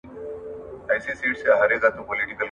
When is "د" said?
0.03-0.03